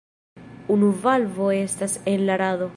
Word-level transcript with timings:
Unu 0.75 0.89
valvo 1.05 1.51
estas 1.59 1.99
en 2.17 2.27
la 2.31 2.37
rado. 2.47 2.69